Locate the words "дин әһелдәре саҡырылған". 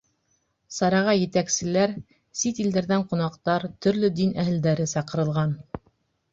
4.23-5.57